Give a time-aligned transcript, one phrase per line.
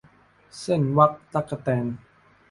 [0.59, 1.85] เซ่นวักตั๊กแตน